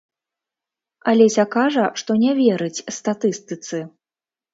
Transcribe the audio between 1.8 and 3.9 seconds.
што не верыць статыстыцы.